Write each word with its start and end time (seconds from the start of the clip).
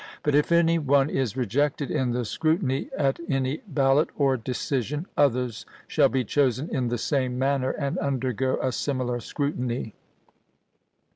But 0.23 0.33
if 0.33 0.51
any 0.51 0.79
one 0.79 1.11
is 1.11 1.37
rejected 1.37 1.91
in 1.91 2.09
the 2.09 2.25
scrutiny 2.25 2.89
at 2.97 3.19
any 3.29 3.57
ballot 3.67 4.09
or 4.17 4.35
decision, 4.35 5.05
others 5.15 5.63
shall 5.87 6.09
be 6.09 6.23
chosen 6.23 6.67
in 6.75 6.87
the 6.87 6.97
same 6.97 7.37
manner, 7.37 7.69
and 7.69 7.99
undergo 7.99 8.57
a 8.63 8.71
similar 8.71 9.19
scrutiny. 9.19 9.93